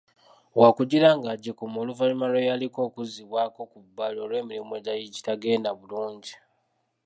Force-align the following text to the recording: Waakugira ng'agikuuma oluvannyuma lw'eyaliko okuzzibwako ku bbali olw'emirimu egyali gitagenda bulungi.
Waakugira 0.59 1.07
ng'agikuuma 1.17 1.77
oluvannyuma 1.83 2.25
lw'eyaliko 2.31 2.79
okuzzibwako 2.87 3.61
ku 3.71 3.77
bbali 3.85 4.17
olw'emirimu 4.25 4.73
egyali 4.79 5.03
gitagenda 5.15 5.69
bulungi. 5.79 6.33